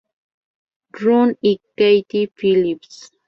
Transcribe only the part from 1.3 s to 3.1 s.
y Kathy Phillips.